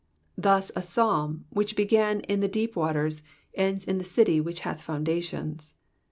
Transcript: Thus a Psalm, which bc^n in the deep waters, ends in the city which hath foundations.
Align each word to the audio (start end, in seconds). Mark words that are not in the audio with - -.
Thus 0.35 0.71
a 0.75 0.81
Psalm, 0.81 1.45
which 1.51 1.75
bc^n 1.75 2.25
in 2.25 2.39
the 2.39 2.47
deep 2.47 2.75
waters, 2.75 3.21
ends 3.53 3.85
in 3.85 3.99
the 3.99 4.03
city 4.03 4.41
which 4.41 4.61
hath 4.61 4.81
foundations. 4.81 5.75